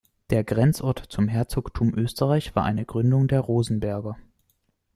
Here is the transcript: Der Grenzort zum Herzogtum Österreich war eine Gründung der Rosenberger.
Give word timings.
Der 0.31 0.43
Grenzort 0.43 0.97
zum 1.09 1.27
Herzogtum 1.27 1.93
Österreich 1.93 2.55
war 2.55 2.65
eine 2.65 2.85
Gründung 2.85 3.27
der 3.27 3.39
Rosenberger. 3.41 4.17